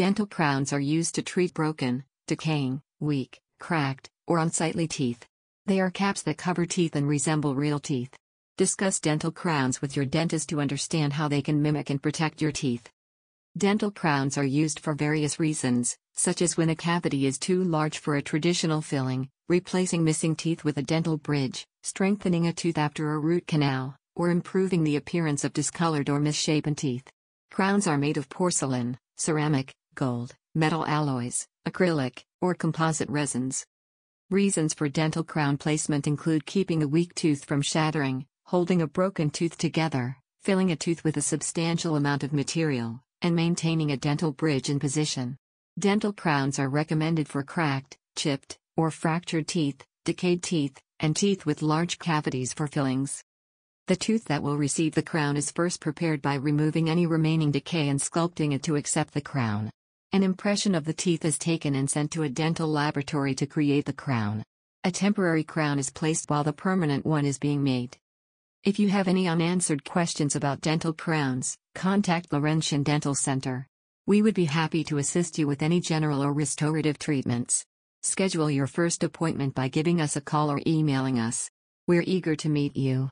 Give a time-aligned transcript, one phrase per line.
[0.00, 5.26] Dental crowns are used to treat broken, decaying, weak, cracked, or unsightly teeth.
[5.66, 8.16] They are caps that cover teeth and resemble real teeth.
[8.56, 12.50] Discuss dental crowns with your dentist to understand how they can mimic and protect your
[12.50, 12.88] teeth.
[13.58, 17.98] Dental crowns are used for various reasons, such as when a cavity is too large
[17.98, 23.12] for a traditional filling, replacing missing teeth with a dental bridge, strengthening a tooth after
[23.12, 27.06] a root canal, or improving the appearance of discolored or misshapen teeth.
[27.50, 33.66] Crowns are made of porcelain, ceramic, gold, metal alloys, acrylic, or composite resins.
[34.30, 39.28] Reasons for dental crown placement include keeping a weak tooth from shattering, holding a broken
[39.28, 44.32] tooth together, filling a tooth with a substantial amount of material, and maintaining a dental
[44.32, 45.36] bridge in position.
[45.78, 51.60] Dental crowns are recommended for cracked, chipped, or fractured teeth, decayed teeth, and teeth with
[51.60, 53.22] large cavities for fillings.
[53.86, 57.90] The tooth that will receive the crown is first prepared by removing any remaining decay
[57.90, 59.70] and sculpting it to accept the crown.
[60.12, 63.84] An impression of the teeth is taken and sent to a dental laboratory to create
[63.84, 64.42] the crown.
[64.82, 67.96] A temporary crown is placed while the permanent one is being made.
[68.64, 73.68] If you have any unanswered questions about dental crowns, contact Laurentian Dental Center.
[74.04, 77.64] We would be happy to assist you with any general or restorative treatments.
[78.02, 81.48] Schedule your first appointment by giving us a call or emailing us.
[81.86, 83.08] We're eager to meet you.